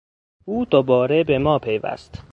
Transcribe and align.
او 0.45 0.65
دوباره 0.65 1.23
به 1.23 1.37
ماپیوست. 1.37 2.23